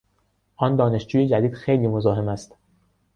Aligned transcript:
آن 0.55 0.75
دانشجوی 0.75 1.27
جدید 1.27 1.53
خیلی 1.53 1.87
مزاحم 1.87 2.27
است. 2.27 2.55